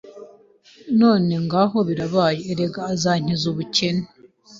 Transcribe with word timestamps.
none 1.01 1.33
ngaho 1.45 1.77
birabaye, 1.87 2.39
erega 2.51 2.81
azankiza 2.93 3.45
ubukene 3.51 4.03